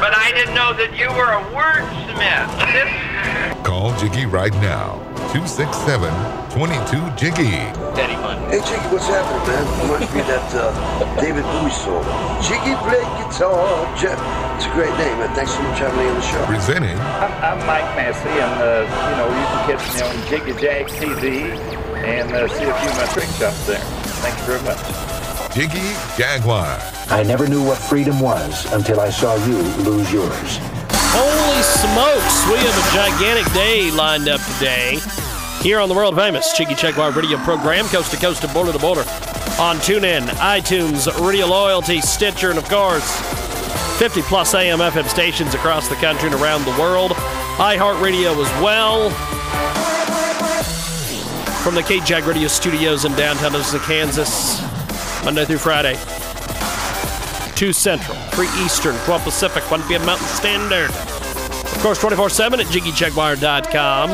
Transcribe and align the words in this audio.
But 0.00 0.12
I 0.14 0.30
didn't 0.32 0.54
know 0.54 0.72
that 0.76 0.92
you 0.98 1.08
were 1.08 1.32
a 1.32 1.40
wordsmith. 1.56 3.64
Call 3.64 3.96
Jiggy 3.96 4.26
right 4.26 4.52
now. 4.60 5.00
267 5.32 6.12
22 6.52 7.00
Jiggy. 7.16 7.72
Daddy 7.96 8.12
fun. 8.20 8.36
Hey 8.52 8.60
Jiggy, 8.60 8.84
what's 8.92 9.08
happening, 9.08 9.40
man? 9.48 9.64
Reminds 9.88 10.12
me 10.12 10.20
of 10.20 10.26
that 10.28 10.44
uh, 10.52 10.68
David 11.20 11.44
Bowie 11.44 11.70
song. 11.72 12.04
Jiggy 12.44 12.76
play 12.84 13.00
guitar. 13.24 13.88
Jeff, 13.96 14.20
it's 14.56 14.66
a 14.68 14.72
great 14.76 14.92
name, 15.00 15.16
man. 15.16 15.32
Thanks 15.34 15.52
so 15.52 15.62
much 15.64 15.78
for 15.80 15.88
having 15.88 15.98
me 15.98 16.06
on 16.12 16.16
the 16.16 16.22
show. 16.28 16.44
Presenting 16.44 16.98
I'm, 17.16 17.32
I'm 17.40 17.58
Mike 17.66 17.88
Massey, 17.96 18.28
and 18.28 18.60
uh, 18.60 18.84
you 18.84 19.14
know 19.16 19.28
you 19.32 19.44
can 19.48 19.60
catch 19.72 19.84
me 19.96 20.00
on 20.04 20.12
Jiggy 20.28 20.52
Jag 20.60 20.88
TV 20.92 21.56
and 22.04 22.32
uh, 22.32 22.46
see 22.48 22.64
a 22.64 22.74
few 22.76 22.90
of 22.92 22.96
my 23.00 23.06
trick 23.12 23.28
shots 23.40 23.64
there. 23.66 23.80
Thank 24.20 24.36
you 24.40 24.44
very 24.44 24.60
much. 24.62 24.76
Jiggy 25.56 25.94
Jaguar. 26.18 26.78
I 27.08 27.22
never 27.22 27.48
knew 27.48 27.64
what 27.64 27.78
freedom 27.78 28.20
was 28.20 28.70
until 28.74 29.00
I 29.00 29.08
saw 29.08 29.36
you 29.46 29.56
lose 29.84 30.12
yours. 30.12 30.58
Holy 30.92 31.62
smokes, 31.62 32.44
we 32.44 32.58
have 32.58 32.76
a 32.76 32.94
gigantic 32.94 33.50
day 33.54 33.90
lined 33.90 34.28
up 34.28 34.42
today 34.52 34.98
here 35.62 35.80
on 35.80 35.88
the 35.88 35.94
world 35.94 36.14
famous 36.14 36.52
Jiggy 36.52 36.74
Jaguar 36.74 37.10
radio 37.10 37.38
program, 37.38 37.86
coast 37.86 38.10
to 38.10 38.18
coast 38.18 38.44
and 38.44 38.52
border 38.52 38.70
to 38.70 38.78
border, 38.78 39.00
on 39.58 39.78
TuneIn, 39.78 40.26
iTunes, 40.40 41.08
Radio 41.26 41.46
Loyalty, 41.46 42.02
Stitcher, 42.02 42.50
and 42.50 42.58
of 42.58 42.68
course, 42.68 43.18
50 43.98 44.20
plus 44.28 44.52
AM 44.52 44.80
FM 44.80 45.08
stations 45.08 45.54
across 45.54 45.88
the 45.88 45.94
country 45.94 46.28
and 46.28 46.38
around 46.38 46.66
the 46.66 46.78
world. 46.78 47.12
iHeartRadio 47.56 48.44
as 48.44 48.62
well. 48.62 49.08
From 51.62 51.74
the 51.74 51.80
KJAG 51.80 52.26
Radio 52.26 52.46
Studios 52.46 53.06
in 53.06 53.12
downtown 53.12 53.54
Atlanta, 53.54 53.78
Kansas, 53.86 54.65
Monday 55.26 55.44
through 55.44 55.58
Friday. 55.58 55.94
2 57.56 57.72
Central, 57.72 58.16
3 58.16 58.46
Eastern, 58.64 58.94
12 59.06 59.24
Pacific, 59.24 59.68
1 59.68 59.82
p.m. 59.88 60.06
Mountain 60.06 60.28
Standard. 60.28 60.88
Of 60.90 61.78
course, 61.82 61.98
24 62.00 62.30
7 62.30 62.60
at 62.60 62.66
JiggyJaguar.com. 62.66 64.10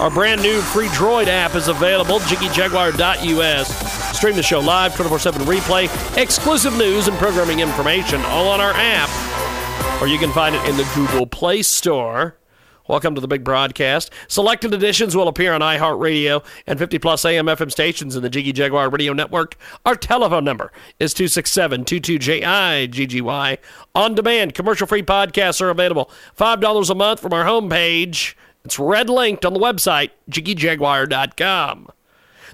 Our 0.00 0.08
brand 0.08 0.42
new 0.42 0.60
free 0.60 0.86
Droid 0.86 1.26
app 1.26 1.56
is 1.56 1.66
available, 1.66 2.20
JiggyJaguar.us. 2.20 4.16
Stream 4.16 4.36
the 4.36 4.42
show 4.44 4.60
live, 4.60 4.94
24 4.94 5.18
7 5.18 5.42
replay, 5.42 6.16
exclusive 6.16 6.76
news 6.78 7.08
and 7.08 7.16
programming 7.18 7.58
information 7.58 8.20
all 8.26 8.46
on 8.46 8.60
our 8.60 8.72
app, 8.72 10.00
or 10.00 10.06
you 10.06 10.16
can 10.16 10.30
find 10.30 10.54
it 10.54 10.64
in 10.68 10.76
the 10.76 10.88
Google 10.94 11.26
Play 11.26 11.62
Store. 11.62 12.38
Welcome 12.88 13.16
to 13.16 13.20
the 13.20 13.26
big 13.26 13.42
broadcast. 13.42 14.12
Selected 14.28 14.72
editions 14.72 15.16
will 15.16 15.26
appear 15.26 15.52
on 15.52 15.60
iHeartRadio 15.60 16.44
and 16.68 16.78
50 16.78 17.00
plus 17.00 17.24
AM 17.24 17.46
FM 17.46 17.72
stations 17.72 18.14
in 18.14 18.22
the 18.22 18.30
Jiggy 18.30 18.52
Jaguar 18.52 18.90
Radio 18.90 19.12
Network. 19.12 19.56
Our 19.84 19.96
telephone 19.96 20.44
number 20.44 20.70
is 21.00 21.12
267 21.12 21.84
22JIGGY. 21.84 23.58
On 23.96 24.14
demand, 24.14 24.54
commercial 24.54 24.86
free 24.86 25.02
podcasts 25.02 25.60
are 25.60 25.70
available. 25.70 26.08
$5 26.38 26.90
a 26.90 26.94
month 26.94 27.18
from 27.18 27.32
our 27.32 27.44
homepage. 27.44 28.34
It's 28.64 28.78
red 28.78 29.10
linked 29.10 29.44
on 29.44 29.52
the 29.52 29.60
website, 29.60 30.10
jiggyjaguar.com. 30.30 31.88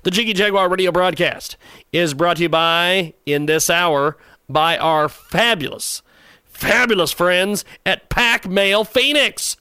The 0.03 0.11
Jiggy 0.11 0.33
Jaguar 0.33 0.71
radio 0.71 0.93
broadcast 0.93 1.59
is 1.93 2.15
brought 2.15 2.39
to 2.39 2.45
you 2.45 2.49
by, 2.49 3.13
in 3.27 3.45
this 3.45 3.69
hour, 3.69 4.17
by 4.49 4.79
our 4.79 5.11
fabulous, 5.11 6.01
fabulous 6.45 7.13
friends 7.13 7.67
at 7.85 8.09
Pack 8.09 8.49
Mail 8.49 8.83
Phoenix. 8.85 9.59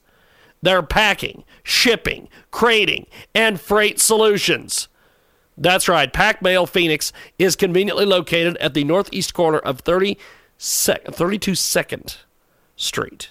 They're 0.62 0.84
packing, 0.84 1.44
shipping, 1.64 2.30
crating, 2.52 3.08
and 3.34 3.60
freight 3.60 4.00
solutions. 4.00 4.88
That's 5.58 5.88
right. 5.88 6.12
Pack 6.12 6.42
Mail 6.42 6.66
Phoenix 6.66 7.12
is 7.38 7.56
conveniently 7.56 8.06
located 8.06 8.58
at 8.58 8.74
the 8.74 8.84
northeast 8.84 9.34
corner 9.34 9.60
of 9.60 9.82
30 9.82 10.18
sec- 10.58 11.06
32 11.06 11.56
Second 11.56 12.18
Street. 12.76 13.30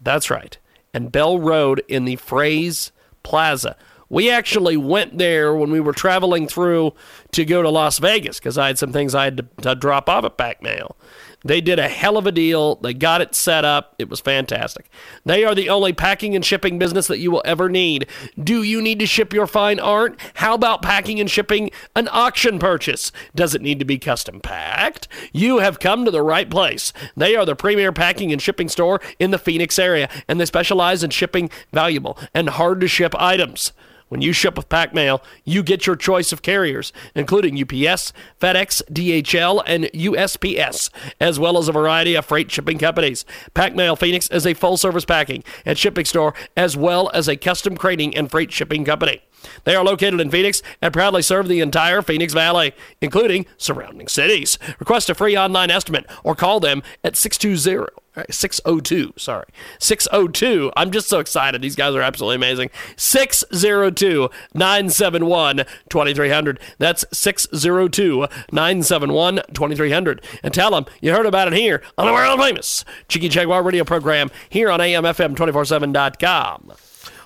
That's 0.00 0.30
right. 0.30 0.56
And 0.94 1.12
Bell 1.12 1.38
Road 1.38 1.82
in 1.88 2.04
the 2.04 2.16
Fraze 2.16 2.90
Plaza. 3.22 3.76
We 4.10 4.30
actually 4.30 4.76
went 4.78 5.18
there 5.18 5.54
when 5.54 5.70
we 5.70 5.80
were 5.80 5.92
traveling 5.92 6.48
through 6.48 6.94
to 7.32 7.44
go 7.44 7.62
to 7.62 7.68
Las 7.68 7.98
Vegas 7.98 8.38
because 8.38 8.56
I 8.56 8.68
had 8.68 8.78
some 8.78 8.92
things 8.92 9.14
I 9.14 9.24
had 9.24 9.36
to, 9.36 9.46
to 9.62 9.74
drop 9.74 10.08
off 10.08 10.24
at 10.24 10.38
Pack 10.38 10.62
Mail. 10.62 10.96
They 11.44 11.60
did 11.60 11.78
a 11.78 11.88
hell 11.88 12.16
of 12.16 12.26
a 12.26 12.32
deal. 12.32 12.76
They 12.76 12.92
got 12.92 13.20
it 13.20 13.34
set 13.34 13.64
up. 13.64 13.94
It 13.98 14.08
was 14.08 14.20
fantastic. 14.20 14.90
They 15.24 15.44
are 15.44 15.54
the 15.54 15.68
only 15.68 15.92
packing 15.92 16.34
and 16.34 16.44
shipping 16.44 16.78
business 16.78 17.06
that 17.06 17.20
you 17.20 17.30
will 17.30 17.42
ever 17.44 17.68
need. 17.68 18.08
Do 18.42 18.62
you 18.62 18.82
need 18.82 18.98
to 18.98 19.06
ship 19.06 19.32
your 19.32 19.46
fine 19.46 19.78
art? 19.78 20.18
How 20.34 20.54
about 20.54 20.82
packing 20.82 21.20
and 21.20 21.30
shipping 21.30 21.70
an 21.94 22.08
auction 22.10 22.58
purchase? 22.58 23.12
Does 23.36 23.54
it 23.54 23.62
need 23.62 23.78
to 23.78 23.84
be 23.84 23.98
custom 23.98 24.40
packed? 24.40 25.06
You 25.32 25.58
have 25.58 25.78
come 25.78 26.04
to 26.04 26.10
the 26.10 26.22
right 26.22 26.50
place. 26.50 26.92
They 27.16 27.36
are 27.36 27.46
the 27.46 27.54
premier 27.54 27.92
packing 27.92 28.32
and 28.32 28.42
shipping 28.42 28.68
store 28.68 29.00
in 29.20 29.30
the 29.30 29.38
Phoenix 29.38 29.78
area, 29.78 30.08
and 30.26 30.40
they 30.40 30.46
specialize 30.46 31.04
in 31.04 31.10
shipping 31.10 31.50
valuable 31.72 32.18
and 32.34 32.48
hard 32.48 32.80
to 32.80 32.88
ship 32.88 33.14
items. 33.16 33.72
When 34.08 34.22
you 34.22 34.32
ship 34.32 34.56
with 34.56 34.68
Pack 34.68 34.94
Mail, 34.94 35.22
you 35.44 35.62
get 35.62 35.86
your 35.86 35.96
choice 35.96 36.32
of 36.32 36.42
carriers, 36.42 36.92
including 37.14 37.60
UPS, 37.60 38.12
FedEx, 38.40 38.82
DHL, 38.90 39.62
and 39.66 39.84
USPS, 39.84 40.90
as 41.20 41.38
well 41.38 41.58
as 41.58 41.68
a 41.68 41.72
variety 41.72 42.14
of 42.14 42.24
freight 42.24 42.50
shipping 42.50 42.78
companies. 42.78 43.24
Pack 43.54 43.74
Mail 43.74 43.96
Phoenix 43.96 44.28
is 44.30 44.46
a 44.46 44.54
full 44.54 44.76
service 44.76 45.04
packing 45.04 45.44
and 45.64 45.76
shipping 45.76 46.04
store, 46.04 46.34
as 46.56 46.76
well 46.76 47.10
as 47.12 47.28
a 47.28 47.36
custom 47.36 47.76
crating 47.76 48.16
and 48.16 48.30
freight 48.30 48.52
shipping 48.52 48.84
company. 48.84 49.22
They 49.64 49.76
are 49.76 49.84
located 49.84 50.20
in 50.20 50.30
Phoenix 50.30 50.62
and 50.82 50.92
proudly 50.92 51.22
serve 51.22 51.48
the 51.48 51.60
entire 51.60 52.02
Phoenix 52.02 52.32
Valley, 52.32 52.74
including 53.00 53.46
surrounding 53.56 54.08
cities. 54.08 54.58
Request 54.78 55.10
a 55.10 55.14
free 55.14 55.36
online 55.36 55.70
estimate 55.70 56.06
or 56.24 56.34
call 56.34 56.60
them 56.60 56.82
at 57.04 57.16
620 57.16 57.86
602, 58.30 59.14
sorry. 59.16 59.46
602. 59.78 60.72
I'm 60.76 60.90
just 60.90 61.08
so 61.08 61.18
excited. 61.18 61.62
These 61.62 61.76
guys 61.76 61.94
are 61.94 62.02
absolutely 62.02 62.36
amazing. 62.36 62.70
602 62.96 64.30
971 64.54 65.64
2300. 65.88 66.60
That's 66.78 67.04
602 67.12 68.26
971 68.52 69.40
2300. 69.54 70.24
And 70.42 70.52
tell 70.54 70.70
them 70.70 70.86
you 71.00 71.12
heard 71.12 71.26
about 71.26 71.48
it 71.48 71.54
here 71.54 71.82
on 71.96 72.06
the 72.06 72.12
world 72.12 72.40
famous 72.40 72.84
Jiggy 73.08 73.28
Jaguar 73.28 73.62
radio 73.62 73.84
program 73.84 74.30
here 74.48 74.70
on 74.70 74.80
AMFM247.com. 74.80 76.72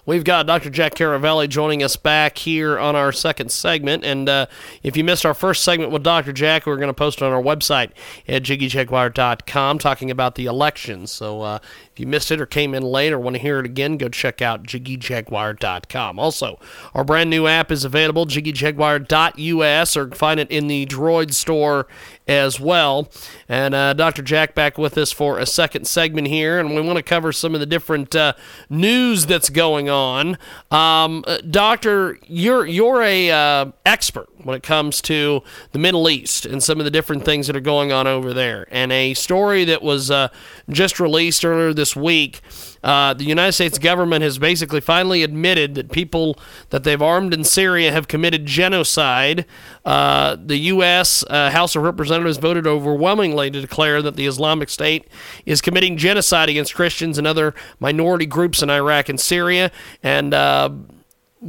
We've 0.04 0.24
got 0.24 0.46
Dr. 0.46 0.68
Jack 0.68 0.96
Caravelli 0.96 1.48
joining 1.48 1.80
us 1.84 1.94
back 1.94 2.36
here 2.36 2.76
on 2.76 2.96
our 2.96 3.12
second 3.12 3.52
segment. 3.52 4.04
And 4.04 4.28
uh, 4.28 4.46
if 4.82 4.96
you 4.96 5.04
missed 5.04 5.24
our 5.24 5.32
first 5.32 5.62
segment 5.62 5.92
with 5.92 6.02
Dr. 6.02 6.32
Jack, 6.32 6.66
we're 6.66 6.76
going 6.76 6.88
to 6.88 6.94
post 6.94 7.18
it 7.18 7.24
on 7.24 7.32
our 7.32 7.40
website 7.40 7.92
at 8.26 8.42
jiggyjaguar.com 8.42 9.78
talking 9.78 10.10
about 10.10 10.34
the 10.34 10.46
election. 10.46 11.06
So 11.06 11.42
uh, 11.42 11.58
if 11.92 12.00
you 12.00 12.06
missed 12.08 12.32
it 12.32 12.40
or 12.40 12.46
came 12.46 12.74
in 12.74 12.82
late 12.82 13.12
or 13.12 13.18
want 13.20 13.36
to 13.36 13.42
hear 13.42 13.60
it 13.60 13.64
again, 13.64 13.96
go 13.96 14.08
check 14.08 14.42
out 14.42 14.64
jiggyjaguar.com. 14.64 16.18
Also, 16.18 16.58
our 16.94 17.04
brand 17.04 17.30
new 17.30 17.46
app 17.46 17.70
is 17.70 17.84
available, 17.84 18.26
jiggyjaguar.us, 18.26 19.96
or 19.96 20.10
find 20.10 20.40
it 20.40 20.50
in 20.50 20.66
the 20.66 20.84
Droid 20.86 21.32
store 21.32 21.86
as 22.26 22.60
well. 22.60 23.10
And 23.48 23.74
uh, 23.74 23.92
Dr. 23.94 24.22
Jack 24.22 24.54
back 24.54 24.78
with 24.78 24.96
us 24.96 25.12
for 25.12 25.38
a 25.38 25.46
second 25.46 25.86
segment 25.86 26.28
here, 26.28 26.58
and 26.58 26.74
we 26.74 26.80
want 26.80 26.96
to 26.96 27.02
cover 27.02 27.32
some 27.32 27.54
of 27.54 27.60
the 27.60 27.66
different 27.66 28.14
uh, 28.14 28.34
news 28.70 29.26
that's 29.26 29.50
going 29.50 29.88
on. 29.88 30.38
Um, 30.70 31.24
uh, 31.26 31.38
Doctor, 31.38 32.18
you're 32.26 32.66
you're 32.66 33.02
a 33.02 33.30
uh, 33.30 33.72
expert 33.84 34.28
when 34.44 34.56
it 34.56 34.62
comes 34.62 35.00
to 35.02 35.42
the 35.72 35.78
Middle 35.78 36.08
East 36.08 36.46
and 36.46 36.62
some 36.62 36.78
of 36.78 36.84
the 36.84 36.90
different 36.90 37.24
things 37.24 37.46
that 37.46 37.56
are 37.56 37.60
going 37.60 37.92
on 37.92 38.06
over 38.06 38.32
there. 38.32 38.66
And 38.70 38.92
a 38.92 39.14
story 39.14 39.64
that 39.64 39.82
was 39.82 40.10
uh, 40.10 40.28
just 40.68 41.00
released 41.00 41.44
earlier 41.44 41.72
this 41.72 41.94
week. 41.96 42.40
Uh, 42.82 43.14
the 43.14 43.24
United 43.24 43.52
States 43.52 43.78
government 43.78 44.22
has 44.22 44.38
basically 44.38 44.80
finally 44.80 45.22
admitted 45.22 45.74
that 45.74 45.92
people 45.92 46.38
that 46.70 46.84
they've 46.84 47.00
armed 47.00 47.32
in 47.32 47.44
Syria 47.44 47.92
have 47.92 48.08
committed 48.08 48.46
genocide. 48.46 49.46
Uh, 49.84 50.36
the 50.38 50.56
U.S. 50.56 51.24
Uh, 51.28 51.50
House 51.50 51.76
of 51.76 51.82
Representatives 51.82 52.38
voted 52.38 52.66
overwhelmingly 52.66 53.50
to 53.50 53.60
declare 53.60 54.02
that 54.02 54.16
the 54.16 54.26
Islamic 54.26 54.68
State 54.68 55.06
is 55.46 55.60
committing 55.60 55.96
genocide 55.96 56.48
against 56.48 56.74
Christians 56.74 57.18
and 57.18 57.26
other 57.26 57.54
minority 57.78 58.26
groups 58.26 58.62
in 58.62 58.70
Iraq 58.70 59.08
and 59.08 59.20
Syria. 59.20 59.70
And 60.02 60.34
uh, 60.34 60.70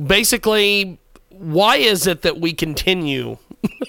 basically, 0.05 0.99
why 1.29 1.77
is 1.77 2.05
it 2.05 2.21
that 2.21 2.39
we 2.39 2.53
continue 2.53 3.37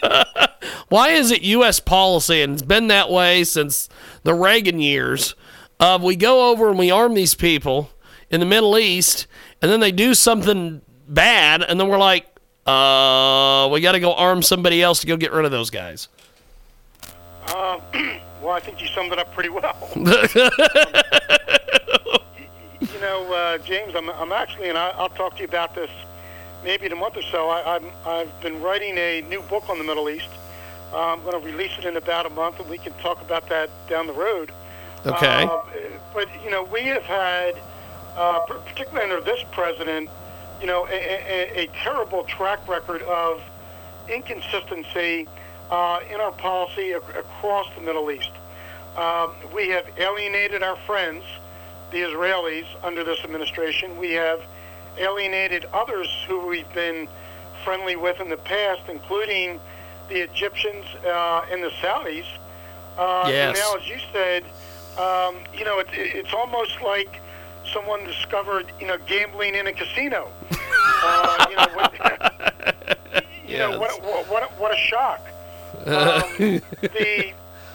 why 0.88 1.11
is 1.11 1.31
it 1.31 1.43
U.S. 1.43 1.81
policy, 1.81 2.43
and 2.43 2.55
it's 2.55 2.62
been 2.62 2.88
that 2.88 3.11
way 3.11 3.44
since 3.44 3.88
the 4.23 4.35
Reagan 4.35 4.81
years, 4.81 5.35
of 5.80 6.02
we 6.02 6.16
go 6.16 6.50
over 6.50 6.68
and 6.68 6.78
we 6.78 6.90
arm 6.90 7.14
these 7.14 7.34
people 7.34 7.90
in 8.30 8.40
the 8.40 8.46
Middle 8.46 8.78
East, 8.78 9.26
and 9.60 9.70
then 9.70 9.80
they 9.80 9.92
do 9.92 10.14
something 10.14 10.80
bad, 11.08 11.62
and 11.62 11.78
then 11.78 11.88
we're 11.88 11.98
like, 11.98 12.26
uh, 12.66 13.68
we 13.70 13.80
got 13.80 13.92
to 13.92 14.00
go 14.00 14.14
arm 14.14 14.42
somebody 14.42 14.82
else 14.82 15.00
to 15.00 15.06
go 15.06 15.16
get 15.16 15.32
rid 15.32 15.44
of 15.44 15.50
those 15.50 15.70
guys. 15.70 16.08
Um, 17.54 17.80
well, 18.42 18.50
I 18.50 18.60
think 18.60 18.80
you 18.80 18.88
summed 18.88 19.12
it 19.12 19.18
up 19.18 19.32
pretty 19.34 19.50
well. 19.50 19.76
you 19.94 20.04
know, 23.00 23.32
uh, 23.32 23.58
James, 23.58 23.94
I'm, 23.94 24.08
I'm 24.10 24.32
actually, 24.32 24.70
and 24.70 24.78
I, 24.78 24.90
I'll 24.90 25.10
talk 25.10 25.34
to 25.34 25.40
you 25.40 25.48
about 25.48 25.74
this 25.74 25.90
maybe 26.64 26.86
in 26.86 26.92
a 26.92 26.96
month 26.96 27.16
or 27.16 27.22
so. 27.22 27.50
I, 27.50 27.76
I'm, 27.76 27.84
I've 28.06 28.40
been 28.40 28.62
writing 28.62 28.96
a 28.96 29.20
new 29.28 29.42
book 29.42 29.68
on 29.68 29.76
the 29.78 29.84
Middle 29.84 30.08
East. 30.08 30.28
Uh, 30.92 31.12
I'm 31.12 31.22
going 31.22 31.38
to 31.38 31.46
release 31.46 31.72
it 31.78 31.84
in 31.84 31.96
about 31.96 32.24
a 32.24 32.30
month, 32.30 32.60
and 32.60 32.70
we 32.70 32.78
can 32.78 32.94
talk 32.94 33.20
about 33.20 33.48
that 33.50 33.68
down 33.88 34.06
the 34.06 34.12
road. 34.14 34.52
Okay. 35.06 35.44
Uh, 35.44 35.60
but 36.12 36.28
you 36.42 36.50
know, 36.50 36.62
we 36.64 36.82
have 36.82 37.02
had, 37.02 37.54
uh, 38.16 38.40
particularly 38.40 39.10
under 39.10 39.20
this 39.24 39.44
president, 39.52 40.08
you 40.60 40.66
know, 40.66 40.86
a, 40.86 40.90
a, 40.90 41.64
a 41.64 41.66
terrible 41.82 42.24
track 42.24 42.66
record 42.68 43.02
of 43.02 43.42
inconsistency 44.08 45.26
uh, 45.70 46.00
in 46.12 46.20
our 46.20 46.32
policy 46.32 46.92
ac- 46.92 47.18
across 47.18 47.66
the 47.74 47.80
Middle 47.80 48.10
East. 48.10 48.30
Um, 48.96 49.32
we 49.54 49.68
have 49.70 49.86
alienated 49.98 50.62
our 50.62 50.76
friends, 50.86 51.24
the 51.90 51.98
Israelis, 51.98 52.66
under 52.82 53.02
this 53.02 53.18
administration. 53.24 53.96
We 53.98 54.12
have 54.12 54.40
alienated 54.98 55.64
others 55.72 56.08
who 56.28 56.46
we've 56.46 56.72
been 56.72 57.08
friendly 57.64 57.96
with 57.96 58.20
in 58.20 58.28
the 58.28 58.36
past, 58.36 58.82
including 58.88 59.58
the 60.08 60.20
Egyptians 60.20 60.84
uh, 61.04 61.46
and 61.50 61.62
the 61.62 61.70
Saudis. 61.82 62.24
Uh, 62.96 63.24
Yes. 63.28 63.48
And 63.48 63.58
now, 63.58 63.74
as 63.82 63.88
you 63.88 63.98
said, 64.12 64.44
um, 64.99 65.37
you 65.56 65.64
know, 65.64 65.79
it, 65.79 65.88
it's 65.93 66.32
almost 66.32 66.81
like 66.82 67.20
someone 67.73 68.05
discovered, 68.05 68.67
you 68.81 68.87
know, 68.87 68.99
gambling 69.06 69.55
in 69.55 69.67
a 69.67 69.73
casino. 69.73 70.31
uh, 71.05 71.46
you 71.50 71.56
know, 71.56 71.69
what, 71.75 71.93
you 73.46 73.58
know 73.58 73.79
what, 73.79 74.02
what, 74.02 74.29
what, 74.31 74.43
a- 74.43 74.55
what 74.61 74.73
a 74.73 74.76
shock. 74.76 75.20
Um, 75.87 76.23
the, 76.38 77.32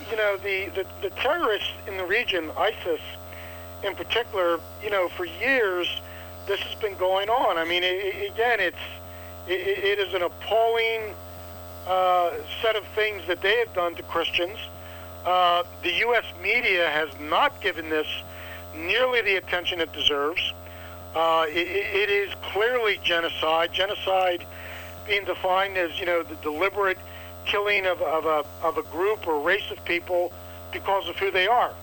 you 0.10 0.16
know, 0.18 0.38
the, 0.38 0.69
the, 0.74 0.86
the 1.01 1.10
terrorists 1.12 1.69
in 1.86 1.98
the 1.98 2.06
region, 2.06 2.50
ISIS 2.57 3.01
in 3.83 3.94
particular, 3.94 4.60
you 4.83 4.89
know, 4.89 5.10
for 5.10 5.25
years, 5.25 5.88
this 6.48 6.60
has 6.62 6.75
been 6.81 6.98
going 6.98 7.30
on. 7.30 7.57
I 7.57 7.66
mean, 7.66 7.83
i 7.83 7.88
i 7.88 8.31
again, 8.33 8.60
it's, 8.60 8.77
it, 9.48 10.00
it 10.00 10.00
is 10.00 10.13
an 10.13 10.24
appalling 10.24 11.13
uh, 11.88 12.31
set 12.62 12.75
of 12.75 12.83
things 12.95 13.21
that 13.27 13.42
they 13.42 13.57
have 13.57 13.74
done 13.74 13.95
to 13.95 14.04
Christians. 14.04 14.57
Uh, 15.25 15.63
the 15.83 15.92
U.S. 15.92 16.25
media 16.42 16.89
has 16.89 17.10
not 17.19 17.60
given 17.62 17.89
this 17.89 18.07
nearly 18.75 19.21
the 19.21 19.36
attention 19.36 19.81
it 19.81 19.92
deserves. 19.92 20.54
Uh, 21.16 21.45
it, 21.50 21.68
it 21.68 22.10
is 22.10 22.33
clearly 22.54 23.00
genocide. 23.04 23.74
Genocide 23.74 24.45
being 25.07 25.25
defined 25.25 25.77
as, 25.77 26.00
you 26.00 26.06
know, 26.06 26.24
the 26.24 26.36
deliberate 26.36 26.98
killing 27.45 27.86
of, 27.86 28.01
of, 28.01 28.25
a, 28.25 28.45
of 28.66 28.77
a 28.77 28.83
group 28.83 29.27
or 29.27 29.42
race 29.42 29.69
of 29.71 29.83
people 29.86 30.31
because 30.71 31.07
of 31.10 31.16
who 31.18 31.31
they 31.31 31.48
are. 31.48 31.74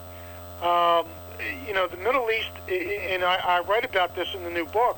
Um, 0.63 1.07
you 1.67 1.75
know, 1.75 1.87
the 1.87 1.97
Middle 1.99 2.31
East, 2.31 2.51
and 2.69 3.23
I, 3.25 3.37
I 3.37 3.61
write 3.61 3.85
about 3.85 4.15
this 4.15 4.33
in 4.35 4.45
the 4.45 4.51
new 4.51 4.65
book, 4.67 4.97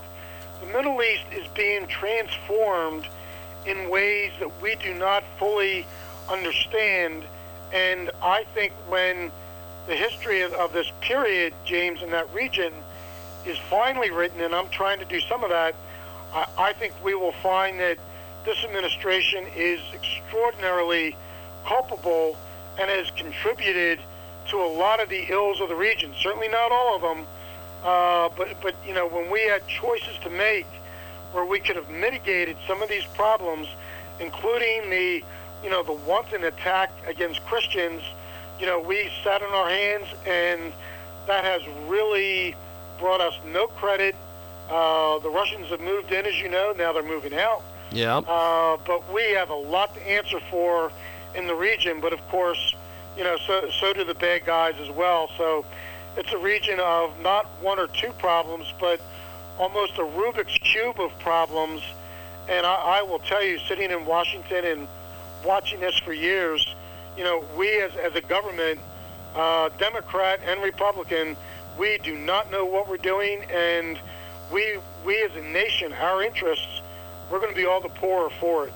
the 0.61 0.67
Middle 0.67 1.01
East 1.03 1.25
is 1.33 1.47
being 1.49 1.87
transformed 1.87 3.09
in 3.67 3.89
ways 3.89 4.31
that 4.39 4.51
we 4.61 4.77
do 4.77 4.95
not 4.95 5.25
fully 5.39 5.87
understand. 6.29 7.25
And 7.73 8.11
I 8.23 8.45
think 8.55 8.73
when 8.89 9.31
the 9.87 9.95
history 9.95 10.43
of, 10.43 10.73
this 10.73 10.91
period, 11.01 11.55
James, 11.65 12.03
in 12.03 12.11
that 12.11 12.33
region 12.35 12.73
is 13.47 13.59
finally 13.71 14.11
written, 14.11 14.41
and 14.41 14.55
I'm 14.55 14.69
trying 14.69 14.99
to 14.99 15.05
do 15.05 15.21
some 15.21 15.43
of 15.43 15.51
that, 15.51 15.75
I, 16.33 16.47
I 16.59 16.73
think 16.75 16.93
we 17.03 17.15
will 17.15 17.33
find 17.43 17.81
that 17.81 17.99
this 18.45 18.65
administration 18.65 19.47
is 19.57 19.81
extraordinarily 19.95 21.17
culpable 21.65 22.37
and 22.79 22.91
has 22.91 23.11
contributed 23.17 24.01
to 24.49 24.57
a 24.57 24.71
lot 24.79 25.01
of 25.01 25.09
the 25.09 25.27
ills 25.29 25.61
of 25.61 25.69
the 25.69 25.75
region. 25.75 26.15
Certainly 26.21 26.49
not 26.49 26.73
all 26.73 26.97
of 26.97 27.03
them, 27.03 27.27
uh, 27.85 28.29
but 28.37 28.61
but 28.63 28.75
you 28.87 28.95
know 28.95 29.07
when 29.07 29.31
we 29.31 29.41
had 29.43 29.67
choices 29.67 30.19
to 30.23 30.31
make 30.31 30.67
where 31.33 31.45
we 31.45 31.61
could 31.61 31.77
have 31.77 31.91
mitigated 31.91 32.57
some 32.67 32.83
of 32.83 32.89
these 32.89 33.05
problems, 33.15 33.69
including 34.21 34.89
the 34.89 35.23
you 35.63 35.71
know 35.71 35.83
the 35.83 35.93
wanton 35.93 36.45
attack 36.45 36.91
against 37.07 37.45
Christians, 37.47 38.03
you 38.61 38.67
know 38.67 38.81
we 38.81 39.11
sat 39.23 39.43
on 39.43 39.53
our 39.53 39.69
hands 39.69 40.07
and 40.27 40.73
that 41.27 41.45
has 41.45 41.63
really 41.89 42.57
brought 42.99 43.21
us 43.21 43.35
no 43.47 43.67
credit. 43.67 44.17
Uh, 44.69 45.19
the 45.21 45.31
Russians 45.31 45.69
have 45.69 45.81
moved 45.81 46.13
in, 46.13 46.27
as 46.27 46.39
you 46.41 46.49
know. 46.49 46.75
Now 46.77 46.93
they're 46.93 47.03
moving 47.03 47.35
out. 47.35 47.63
Yeah. 47.91 48.19
Uh, 48.19 48.77
but 48.87 49.13
we 49.13 49.23
have 49.33 49.51
a 49.51 49.55
lot 49.55 49.95
to 49.95 50.03
answer 50.03 50.41
for 50.51 50.93
in 51.35 51.47
the 51.47 51.55
region. 51.55 52.01
But 52.01 52.13
of 52.13 52.21
course, 52.29 52.75
you 53.17 53.25
know, 53.25 53.37
so 53.47 53.71
so 53.81 53.93
do 53.93 54.05
the 54.05 54.15
bad 54.15 54.45
guys 54.45 54.75
as 54.81 54.91
well. 54.91 55.31
So 55.37 55.65
it's 56.17 56.33
a 56.33 56.39
region 56.39 56.81
of 56.81 57.19
not 57.21 57.47
one 57.63 57.79
or 57.79 57.87
two 57.87 58.13
problems, 58.19 58.73
but 58.81 59.01
almost 59.59 59.99
a 59.99 60.03
Rubik's 60.03 60.59
cube 60.59 61.01
of 61.01 61.17
problems. 61.19 61.83
And 62.49 62.67
I, 62.67 62.75
I 62.75 63.03
will 63.03 63.19
tell 63.19 63.45
you, 63.45 63.59
sitting 63.61 63.91
in 63.91 64.07
Washington 64.07 64.65
and 64.65 64.89
watching 65.45 65.81
this 65.81 65.99
for 65.99 66.13
years, 66.13 66.75
you 67.17 67.25
know, 67.25 67.45
we 67.57 67.81
as 67.81 67.95
as 67.97 68.15
a 68.15 68.21
government, 68.21 68.81
uh, 69.35 69.71
Democrat 69.79 70.41
and 70.45 70.63
Republican, 70.63 71.37
we 71.79 71.99
do 71.99 72.17
not 72.17 72.51
know 72.51 72.65
what 72.65 72.89
we're 72.89 72.97
doing, 72.97 73.43
and 73.51 73.99
we 74.53 74.79
we 75.05 75.23
as 75.23 75.35
a 75.37 75.43
nation, 75.43 75.93
our 75.93 76.23
interests, 76.23 76.83
we're 77.31 77.41
going 77.41 77.51
to 77.51 77.57
be 77.57 77.67
all 77.67 77.81
the 77.81 77.89
poorer 77.89 78.31
for 78.41 78.69
it. 78.69 78.73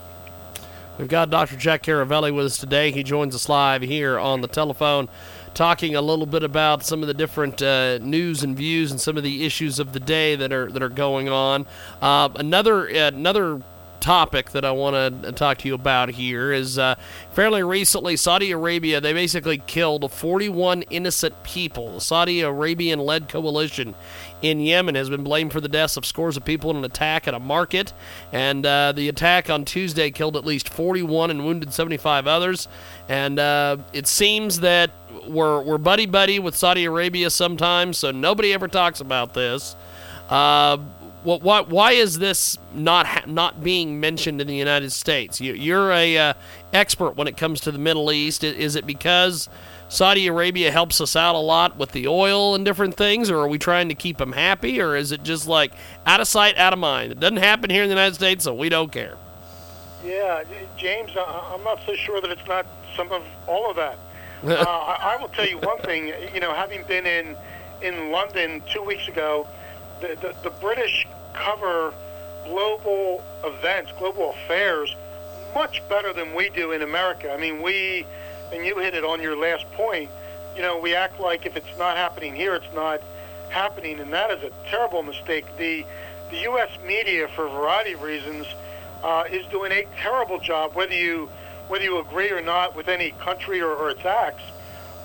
We've 0.99 1.09
got 1.09 1.31
Dr. 1.31 1.56
Jack 1.56 1.82
Caravelli 1.85 2.35
with 2.35 2.47
us 2.47 2.59
today. 2.59 2.93
He 2.93 3.03
joins 3.03 3.35
us 3.35 3.49
live 3.49 3.81
here 3.81 4.19
on 4.19 4.43
the 4.43 4.49
telephone, 4.49 5.09
talking 5.55 5.97
a 5.97 6.03
little 6.03 6.26
bit 6.26 6.43
about 6.43 6.85
some 6.85 7.00
of 7.00 7.06
the 7.06 7.14
different 7.14 7.62
uh, 7.62 7.97
news 7.99 8.43
and 8.43 8.55
views 8.55 8.91
and 8.91 9.00
some 9.00 9.17
of 9.17 9.23
the 9.23 9.47
issues 9.47 9.79
of 9.79 9.94
the 9.94 10.00
day 10.00 10.37
that 10.37 10.53
are 10.53 10.70
that 10.70 10.82
are 10.82 10.91
going 10.91 11.31
on. 11.31 11.67
Uh, 12.03 12.29
another 12.37 12.87
another 12.87 13.62
topic 14.02 14.50
that 14.50 14.64
I 14.64 14.72
want 14.72 15.22
to 15.22 15.32
talk 15.32 15.58
to 15.58 15.69
you 15.69 15.75
about 15.75 16.10
here 16.10 16.52
is 16.52 16.78
uh, 16.78 16.96
fairly 17.32 17.62
recently, 17.62 18.16
Saudi 18.16 18.50
Arabia 18.50 19.00
they 19.00 19.12
basically 19.12 19.58
killed 19.58 20.10
41 20.10 20.82
innocent 20.82 21.43
people. 21.44 21.94
The 21.94 22.00
Saudi 22.00 22.40
Arabian-led 22.42 23.28
coalition 23.28 23.94
in 24.42 24.61
Yemen 24.61 24.97
has 24.97 25.09
been 25.09 25.23
blamed 25.23 25.52
for 25.52 25.61
the 25.61 25.68
deaths 25.68 25.97
of 25.97 26.04
scores 26.04 26.37
of 26.37 26.44
people 26.44 26.71
in 26.71 26.76
an 26.76 26.85
attack 26.85 27.28
at 27.28 27.35
a 27.35 27.38
market. 27.38 27.92
And 28.32 28.66
uh, 28.66 28.92
the 28.92 29.09
attack 29.09 29.49
on 29.49 29.64
Tuesday 29.64 30.11
killed 30.11 30.37
at 30.37 30.44
least 30.44 30.68
41 30.68 31.30
and 31.30 31.44
wounded 31.44 31.73
75 31.73 32.26
others. 32.26 32.68
And 33.09 33.38
uh, 33.38 33.78
it 33.92 34.06
seems 34.09 34.61
that 34.61 34.90
we're, 35.28 35.62
we're 35.62 35.78
buddy 35.78 36.06
buddy 36.06 36.40
with 36.40 36.56
Saudi 36.56 36.85
Arabia 36.85 37.30
sometimes, 37.30 37.99
so 37.99 38.11
nobody 38.11 38.52
ever 38.52 38.66
talks 38.66 39.00
about 39.00 39.35
this. 39.35 39.76
Uh, 40.28 40.78
what, 41.25 41.43
why, 41.43 41.61
why 41.62 41.93
is 41.93 42.19
this 42.19 42.59
not 42.75 43.07
ha- 43.07 43.25
not 43.26 43.62
being 43.62 44.00
mentioned 44.00 44.41
in 44.41 44.47
the 44.47 44.57
United 44.57 44.91
States? 44.93 45.41
You, 45.41 45.52
you're 45.55 45.93
a 45.93 46.19
uh, 46.19 46.35
expert 46.73 47.17
when 47.17 47.29
it 47.29 47.37
comes 47.37 47.61
to 47.62 47.73
the 47.73 47.79
Middle 47.79 48.11
East. 48.11 48.43
Is 48.45 48.76
it 48.76 48.87
because 48.87 49.49
Saudi 49.88 50.26
Arabia 50.26 50.71
helps 50.71 51.00
us 51.00 51.14
out 51.14 51.35
a 51.35 51.38
lot 51.38 51.76
with 51.76 51.93
the 51.93 52.09
oil 52.09 52.55
and 52.55 52.64
different 52.64 52.97
things, 52.97 53.31
or 53.31 53.38
are 53.38 53.49
we 53.49 53.59
trying 53.59 53.88
to 53.91 53.95
keep 53.95 54.17
them 54.17 54.33
happy, 54.33 54.81
or 54.81 54.97
is 54.97 55.12
it 55.12 55.23
just 55.23 55.47
like 55.47 55.73
out 56.07 56.21
of 56.21 56.26
sight, 56.26 56.57
out 56.57 56.73
of 56.73 56.79
mind? 56.79 57.12
It 57.12 57.21
doesn't 57.21 57.37
happen 57.37 57.71
here 57.71 57.83
in 57.83 57.88
the 57.88 57.95
United 57.95 58.14
States, 58.14 58.45
so 58.45 58.55
we 58.55 58.69
don't 58.69 58.91
care. 58.91 59.17
Yeah, 60.05 60.43
James, 60.76 61.11
I'm 61.17 61.62
not 61.62 61.81
so 61.87 61.95
sure 61.95 62.21
that 62.21 62.31
it's 62.31 62.47
not 62.49 62.67
some 62.97 63.12
of 63.12 63.23
all 63.47 63.71
of 63.71 63.76
that. 63.76 63.99
uh, 64.45 64.55
I, 64.55 65.14
I 65.14 65.17
will 65.21 65.29
tell 65.29 65.47
you 65.47 65.59
one 65.59 65.79
thing. 65.79 66.12
You 66.35 66.41
know, 66.41 66.52
having 66.52 66.85
been 66.85 67.07
in 67.07 67.37
in 67.83 68.11
London 68.11 68.62
two 68.73 68.83
weeks 68.83 69.09
ago, 69.09 69.47
the, 70.02 70.16
the, 70.21 70.35
the 70.42 70.50
British 70.61 71.06
cover 71.32 71.94
global 72.44 73.25
events, 73.44 73.92
global 73.99 74.30
affairs, 74.30 74.94
much 75.54 75.82
better 75.88 76.12
than 76.12 76.35
we 76.35 76.50
do 76.50 76.73
in 76.73 76.82
America. 76.82 77.32
I 77.32 77.37
mean, 77.37 77.62
we, 77.62 78.04
and 78.52 78.66
you 78.66 78.78
hit 78.78 78.94
it 78.94 79.04
on 79.04 79.23
your 79.23 79.37
last 79.37 79.71
point. 79.73 80.11
You 80.56 80.62
know, 80.62 80.78
we 80.78 80.94
act 80.94 81.21
like 81.21 81.47
if 81.47 81.56
it's 81.56 81.78
not 81.78 81.97
happening 81.97 82.35
here, 82.35 82.54
it's 82.54 82.75
not 82.75 83.00
happening, 83.49 84.00
and 84.00 84.12
that 84.12 84.30
is 84.30 84.42
a 84.42 84.50
terrible 84.68 85.02
mistake. 85.02 85.47
The 85.56 85.87
the 86.30 86.38
U.S. 86.38 86.71
media, 86.87 87.28
for 87.28 87.47
a 87.47 87.50
variety 87.50 87.92
of 87.92 88.00
reasons, 88.00 88.47
uh, 89.02 89.25
is 89.30 89.44
doing 89.49 89.71
a 89.71 89.85
terrible 89.99 90.38
job, 90.38 90.75
whether 90.75 90.94
you 90.94 91.30
whether 91.68 91.85
you 91.85 91.99
agree 91.99 92.30
or 92.30 92.40
not 92.40 92.75
with 92.75 92.88
any 92.88 93.12
country 93.12 93.61
or, 93.61 93.75
or 93.75 93.90
its 93.90 94.04
acts. 94.04 94.42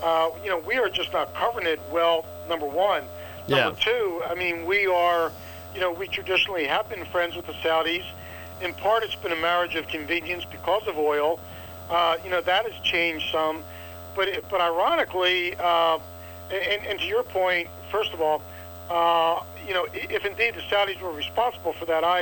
Uh, 0.02 0.30
you 0.44 0.50
know, 0.50 0.60
we 0.60 0.78
are 0.78 0.90
just 0.90 1.12
not 1.14 1.34
covering 1.34 1.68
it 1.68 1.80
well. 1.92 2.26
Number 2.50 2.66
one. 2.66 3.04
Yeah. 3.48 3.66
Number 3.66 3.80
two. 3.80 4.22
I 4.30 4.36
mean, 4.36 4.66
we 4.66 4.88
are. 4.88 5.32
You 5.74 5.82
know, 5.82 5.92
we 5.92 6.08
traditionally 6.08 6.66
have 6.66 6.90
been 6.90 7.06
friends 7.06 7.36
with 7.36 7.46
the 7.46 7.54
Saudis. 7.54 8.04
In 8.62 8.74
part, 8.74 9.04
it's 9.04 9.14
been 9.16 9.32
a 9.32 9.36
marriage 9.36 9.76
of 9.76 9.88
convenience 9.88 10.44
because 10.50 10.88
of 10.88 10.98
oil. 10.98 11.40
Uh, 11.90 12.18
you 12.24 12.30
know, 12.32 12.42
that 12.42 12.70
has 12.70 12.82
changed 12.84 13.30
some. 13.32 13.64
But, 14.16 14.28
it, 14.30 14.46
but 14.50 14.60
ironically, 14.60 15.54
uh, 15.60 16.00
and, 16.52 16.88
and 16.88 17.00
to 17.00 17.06
your 17.06 17.22
point, 17.22 17.70
first 17.92 18.12
of 18.14 18.22
all, 18.22 18.42
uh, 18.90 19.44
you 19.68 19.74
know, 19.76 19.86
if 19.94 20.26
indeed 20.26 20.56
the 20.56 20.62
Saudis 20.62 21.00
were 21.00 21.12
responsible 21.12 21.74
for 21.74 21.86
that, 21.86 22.04
I, 22.04 22.22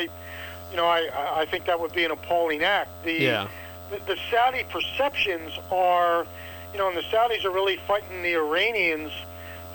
you 0.72 0.76
know, 0.76 0.86
I, 0.86 1.10
I 1.42 1.46
think 1.46 1.66
that 1.66 1.80
would 1.80 1.94
be 1.94 2.04
an 2.04 2.12
appalling 2.12 2.64
act. 2.64 2.90
The, 3.06 3.14
Yeah. 3.14 3.48
the, 3.90 3.98
the 4.16 4.18
Saudi 4.30 4.66
perceptions 4.70 5.54
are, 5.72 6.28
you 6.74 6.80
know, 6.80 6.90
and 6.90 6.98
the 6.98 7.04
Saudis 7.04 7.46
are 7.46 7.52
really 7.52 7.78
fighting 7.88 8.22
the 8.24 8.34
Iranians 8.34 9.14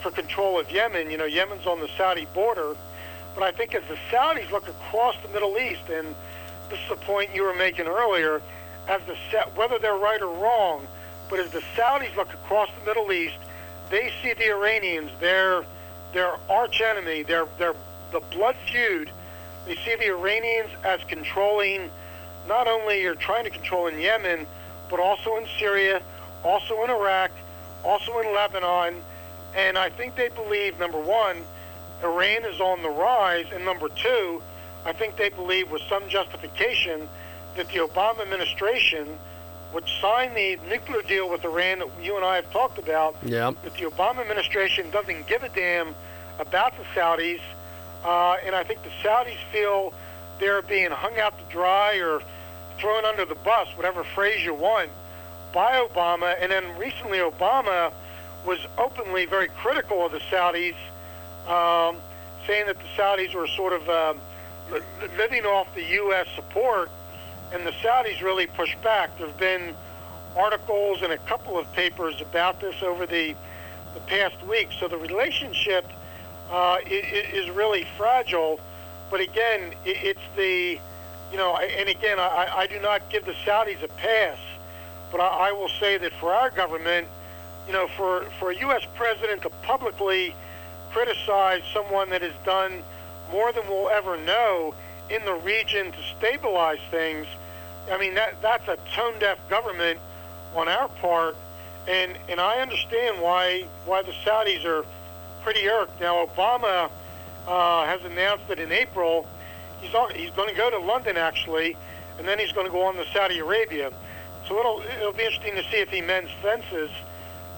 for 0.03 0.11
control 0.11 0.59
of 0.59 0.71
Yemen. 0.71 1.11
You 1.11 1.19
know, 1.19 1.25
Yemen's 1.25 1.67
on 1.67 1.81
the 1.81 1.89
Saudi 1.97 2.27
border. 2.35 2.77
But 3.35 3.45
I 3.45 3.53
think 3.53 3.75
as 3.75 3.83
the 3.89 3.97
Saudis 4.11 4.51
look 4.51 4.69
across 4.69 5.17
the 5.23 5.29
Middle 5.29 5.57
East, 5.59 5.89
and 5.93 6.15
this 6.69 6.79
is 6.81 6.89
the 6.89 6.97
point 6.97 7.35
you 7.35 7.43
were 7.43 7.55
making 7.55 7.87
earlier, 7.87 8.43
as 8.89 9.01
the 9.07 9.15
whether 9.55 9.79
they're 9.79 9.95
right 9.95 10.21
or 10.21 10.33
wrong, 10.35 10.87
but 11.29 11.39
as 11.39 11.51
the 11.51 11.63
Saudis 11.77 12.15
look 12.17 12.33
across 12.33 12.69
the 12.81 12.87
Middle 12.87 13.13
East, 13.13 13.39
they 13.91 14.13
see 14.23 14.33
the 14.33 14.51
Iranians, 14.51 15.11
their 15.21 15.65
their 16.13 16.33
arch 16.49 16.81
enemy, 16.81 17.23
their 17.23 17.47
their 17.59 17.75
the 18.13 18.21
blood 18.33 18.57
feud. 18.71 19.11
They 19.67 19.77
see 19.77 19.95
the 19.95 20.09
Iranians 20.09 20.71
as 20.85 21.01
controlling 21.05 21.91
not 22.49 22.67
only 22.67 23.05
are 23.05 23.15
trying 23.15 23.45
to 23.45 23.51
control 23.51 23.87
in 23.87 23.99
Yemen, 23.99 24.47
but 24.89 24.99
also 24.99 25.37
in 25.37 25.47
Syria, 25.59 26.03
also 26.43 26.83
in 26.83 26.91
Iraq, 26.91 27.31
also 27.85 28.19
in 28.21 28.35
Lebanon, 28.35 29.03
and 29.55 29.77
I 29.79 29.91
think 29.91 30.17
they 30.17 30.29
believe 30.29 30.79
number 30.79 31.01
one, 31.01 31.39
Iran 32.03 32.45
is 32.45 32.61
on 32.61 32.83
the 32.83 32.89
rise, 32.91 33.47
and 33.53 33.65
number 33.65 33.89
two, 33.89 34.43
I 34.85 34.93
think 34.93 35.17
they 35.17 35.29
believe 35.29 35.71
with 35.71 35.83
some 35.89 36.09
justification 36.09 37.09
that 37.57 37.69
the 37.69 37.79
Obama 37.81 38.21
administration, 38.23 39.19
would 39.73 39.85
sign 40.01 40.35
the 40.35 40.57
nuclear 40.69 41.03
deal 41.03 41.31
with 41.31 41.45
Iran 41.45 41.79
that 41.81 41.89
you 42.03 42.17
and 42.17 42.25
I 42.25 42.37
have 42.37 42.51
talked 42.51 42.79
about, 42.79 43.15
Yeah. 43.23 43.53
that 43.63 43.75
the 43.75 43.85
Obama 43.85 44.21
administration 44.21 44.91
doesn't 44.91 45.27
give 45.27 45.45
a 45.45 45.49
damn 45.49 45.95
about 46.39 46.77
the 46.77 46.85
Saudis, 46.95 47.41
uh, 48.05 48.37
and 48.45 48.55
I 48.57 48.65
think 48.65 48.83
the 48.83 48.91
Saudis 49.03 49.37
feel 49.53 49.93
they're 50.41 50.63
being 50.63 50.91
hung 50.91 51.19
out 51.21 51.39
to 51.39 51.45
dry 51.53 51.97
or 51.97 52.21
thrown 52.79 53.05
under 53.05 53.25
the 53.25 53.35
bus, 53.37 53.69
whatever 53.77 54.03
phrase 54.03 54.43
you 54.45 54.55
want, 54.55 54.91
by 55.53 55.73
Obama. 55.87 56.35
And 56.41 56.51
then 56.51 56.65
recently, 56.79 57.19
Obama 57.19 57.93
was 58.47 58.59
openly 58.79 59.27
very 59.27 59.49
critical 59.49 60.05
of 60.07 60.13
the 60.13 60.21
Saudis, 60.31 60.75
um, 61.47 61.97
saying 62.47 62.67
that 62.67 62.77
the 62.79 62.89
Saudis 62.97 63.35
were 63.35 63.47
sort 63.49 63.73
of 63.73 63.89
um, 63.89 64.21
living 65.17 65.45
off 65.45 65.73
the 65.75 65.85
U.S. 65.85 66.27
support, 66.35 66.91
and 67.53 67.67
the 67.67 67.73
Saudis 67.73 68.23
really 68.23 68.47
pushed 68.47 68.81
back. 68.83 69.17
There 69.19 69.27
have 69.27 69.39
been 69.39 69.75
articles 70.37 71.03
and 71.03 71.13
a 71.13 71.19
couple 71.19 71.59
of 71.59 71.71
papers 71.73 72.21
about 72.21 72.61
this 72.61 72.83
over 72.83 73.07
the 73.07 73.35
the 73.95 74.01
past 74.03 74.41
week. 74.47 74.69
So 74.79 74.87
the 74.87 74.97
relationship 74.97 75.85
uh, 76.49 76.55
i- 76.55 76.83
i- 76.87 77.31
is 77.33 77.51
really 77.51 77.85
fragile. 77.97 78.61
But 79.11 79.21
again, 79.21 79.75
it's 79.85 80.21
the, 80.37 80.79
you 81.33 81.37
know, 81.37 81.57
and 81.57 81.89
again, 81.89 82.21
I, 82.21 82.49
I 82.59 82.67
do 82.69 82.79
not 82.79 83.11
give 83.11 83.25
the 83.25 83.33
Saudis 83.45 83.83
a 83.83 83.89
pass, 83.89 84.39
but 85.11 85.21
I, 85.21 85.49
I 85.49 85.53
will 85.53 85.69
say 85.81 85.99
that 85.99 86.13
for 86.21 86.33
our 86.33 86.51
government, 86.51 87.09
you 87.67 87.73
know, 87.73 87.89
for, 87.97 88.27
for 88.39 88.51
a 88.51 88.59
U.S. 88.61 88.87
president 88.95 89.43
to 89.43 89.51
publicly 89.63 90.35
criticize 90.93 91.63
someone 91.73 92.11
that 92.11 92.23
has 92.23 92.35
done 92.45 92.83
more 93.31 93.53
than 93.53 93.67
we'll 93.69 93.89
ever 93.89 94.17
know 94.19 94.75
in 95.09 95.25
the 95.25 95.35
region 95.35 95.93
to 95.93 95.99
stabilize 96.19 96.81
things, 96.91 97.27
I 97.91 97.99
mean, 97.99 98.15
that 98.15 98.41
that's 98.43 98.67
a 98.69 98.77
tone-deaf 98.95 99.49
government 99.49 99.99
on 100.55 100.69
our 100.69 100.89
part, 100.89 101.37
and 101.89 102.17
and 102.29 102.41
I 102.41 102.61
understand 102.61 103.21
why 103.21 103.67
why 103.85 104.03
the 104.03 104.13
Saudis 104.25 104.65
are 104.65 104.85
pretty 105.43 105.67
irked. 105.69 106.01
Now, 106.01 106.27
Obama 106.27 106.91
uh, 107.47 107.85
has 107.87 108.05
announced 108.05 108.47
that 108.49 108.59
in 108.59 108.73
April 108.73 109.27
he's 109.81 109.95
on, 109.95 110.15
he's 110.15 110.31
going 110.31 110.49
to 110.49 110.57
go 110.57 110.71
to 110.71 110.79
London 110.79 111.17
actually, 111.17 111.77
and 112.19 112.27
then 112.29 112.39
he's 112.39 112.53
going 112.53 112.67
to 112.67 112.73
go 112.73 112.83
on 112.83 112.95
to 112.95 113.05
Saudi 113.13 113.39
Arabia. 113.39 113.93
So 114.47 114.59
it'll 114.59 114.83
it'll 114.99 115.13
be 115.13 115.25
interesting 115.25 115.55
to 115.57 115.63
see 115.65 115.79
if 115.79 115.89
he 115.89 116.01
mends 116.01 116.31
fences. 116.43 116.91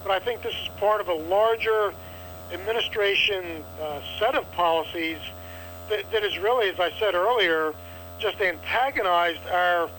But 0.03 0.11
I 0.13 0.19
think 0.19 0.43
this 0.43 0.55
is 0.55 0.69
part 0.79 1.01
of 1.01 1.09
a 1.09 1.15
larger 1.15 1.93
administration 2.53 3.65
uh, 3.81 4.01
set 4.19 4.35
of 4.35 4.51
policies 4.53 5.19
that, 5.89 6.11
that 6.13 6.25
is 6.25 6.39
really, 6.39 6.69
as 6.69 6.79
I 6.81 6.91
said 6.99 7.15
earlier, 7.15 7.75
just 8.19 8.41
antagonized 8.41 9.41
our, 9.49 9.91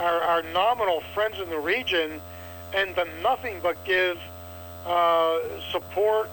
our 0.00 0.20
our 0.20 0.42
nominal 0.52 1.02
friends 1.14 1.38
in 1.40 1.48
the 1.50 1.58
region, 1.58 2.20
and 2.74 2.94
done 2.94 3.08
nothing 3.22 3.58
but 3.62 3.82
give 3.84 4.18
uh, 4.86 5.38
support, 5.70 6.30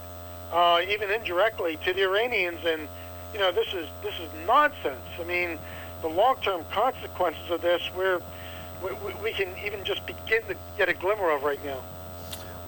uh, 0.51 0.81
even 0.87 1.09
indirectly, 1.11 1.77
to 1.85 1.93
the 1.93 2.03
Iranians. 2.03 2.59
And 2.65 2.87
you 3.33 3.39
know, 3.39 3.51
this 3.51 3.67
is 3.73 3.87
this 4.03 4.13
is 4.19 4.29
nonsense. 4.45 5.01
I 5.19 5.23
mean, 5.23 5.57
the 6.01 6.07
long-term 6.07 6.65
consequences 6.71 7.49
of 7.51 7.61
this, 7.61 7.81
we're 7.95 8.19
we, 8.83 8.91
we- 9.05 9.13
we 9.23 9.31
can 9.33 9.49
even 9.65 9.83
just 9.83 10.05
begin 10.05 10.41
to 10.47 10.55
get 10.77 10.87
a 10.89 10.93
glimmer 10.93 11.29
of 11.31 11.43
right 11.43 11.63
now. 11.65 11.81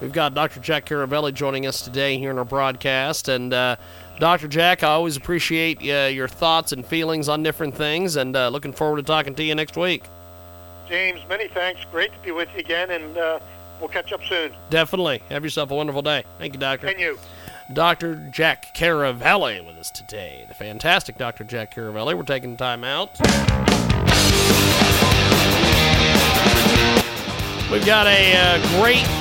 We've 0.02 0.12
got 0.12 0.34
Dr. 0.34 0.60
Jack 0.60 0.88
Caravelli 0.88 1.32
joining 1.32 1.68
us 1.68 1.82
today 1.82 2.18
here 2.18 2.32
in 2.32 2.40
our 2.40 2.46
broadcast. 2.46 3.30
And 3.30 3.54
uh, 3.54 3.76
Dr. 4.20 4.48
Jack, 4.48 4.82
I 4.82 4.88
always 4.88 5.16
appreciate 5.16 5.78
uh, 5.88 6.08
your 6.08 6.28
thoughts 6.28 6.72
and 6.72 6.84
feelings 6.84 7.30
on 7.30 7.44
different 7.44 7.76
things, 7.76 8.16
and 8.16 8.36
uh, 8.36 8.50
looking 8.50 8.74
forward 8.74 8.98
to 8.98 9.04
talking 9.04 9.36
to 9.36 9.44
you 9.44 9.54
next 9.54 9.78
week. 9.78 10.04
James, 10.90 11.22
many 11.30 11.48
thanks. 11.50 11.86
Great 11.92 12.12
to 12.14 12.20
be 12.20 12.32
with 12.32 12.50
you 12.54 12.62
again, 12.62 12.90
and 12.90 13.16
uh, 13.16 13.40
we'll 13.80 13.90
catch 13.90 14.12
up 14.12 14.24
soon. 14.24 14.52
Definitely. 14.72 15.22
Have 15.30 15.44
yourself 15.44 15.70
a 15.70 15.76
wonderful 15.76 16.02
day. 16.02 16.24
Thank 16.40 16.54
you, 16.54 16.60
Doctor. 16.60 16.88
And 16.88 17.00
you. 17.00 17.20
Dr. 17.72 18.16
Jack 18.34 18.76
Caravelli 18.76 19.66
with 19.66 19.78
us 19.78 19.92
today. 19.92 20.46
The 20.48 20.56
fantastic 20.56 21.20
Dr. 21.20 21.44
Jack 21.44 21.76
Caravelli. 21.76 22.18
We're 22.18 22.24
taking 22.24 22.58
time 22.58 22.84
out. 22.84 23.12
We've 27.72 27.86
got 27.86 28.08
a 28.08 28.36
uh, 28.36 28.82
great 28.82 29.21